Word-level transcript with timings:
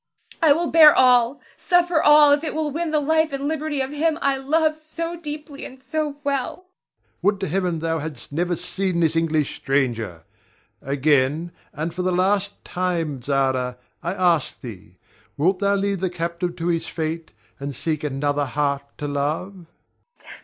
I 0.41 0.51
will 0.51 0.71
bear 0.71 0.95
all, 0.95 1.41
suffer 1.55 2.01
all, 2.01 2.31
if 2.31 2.43
it 2.43 2.55
will 2.55 2.71
win 2.71 2.89
the 2.89 2.99
life 2.99 3.31
and 3.31 3.47
liberty 3.47 3.81
of 3.81 3.91
him 3.91 4.17
I 4.19 4.35
love 4.35 4.75
so 4.75 5.15
deeply 5.15 5.63
and 5.63 5.79
so 5.79 6.17
well. 6.23 6.55
Ber. 6.55 7.03
Would 7.27 7.39
to 7.41 7.47
Heaven 7.47 7.77
thou 7.77 7.99
hadst 7.99 8.31
never 8.31 8.55
seen 8.55 8.99
this 8.99 9.15
English 9.15 9.55
stranger! 9.55 10.23
Again, 10.81 11.51
and 11.71 11.93
for 11.93 12.01
the 12.01 12.11
last 12.11 12.65
time, 12.65 13.21
Zara, 13.21 13.77
I 14.01 14.15
ask 14.15 14.59
thee, 14.59 14.97
Wilt 15.37 15.59
thou 15.59 15.75
leave 15.75 15.99
the 15.99 16.09
captive 16.09 16.55
to 16.55 16.65
his 16.69 16.87
fate, 16.87 17.31
and 17.59 17.75
seek 17.75 18.03
another 18.03 18.45
heart 18.45 18.81
to 18.97 19.07
love? 19.07 19.67